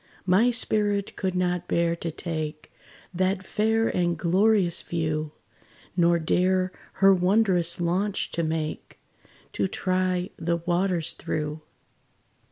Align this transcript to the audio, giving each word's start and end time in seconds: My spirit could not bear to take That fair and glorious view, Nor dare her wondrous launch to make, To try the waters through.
My 0.25 0.49
spirit 0.49 1.15
could 1.15 1.35
not 1.35 1.67
bear 1.67 1.95
to 1.97 2.09
take 2.09 2.71
That 3.13 3.45
fair 3.45 3.87
and 3.87 4.17
glorious 4.17 4.81
view, 4.81 5.31
Nor 5.95 6.17
dare 6.17 6.71
her 6.93 7.13
wondrous 7.13 7.79
launch 7.79 8.31
to 8.31 8.41
make, 8.41 8.99
To 9.53 9.67
try 9.67 10.31
the 10.37 10.57
waters 10.57 11.13
through. 11.13 11.61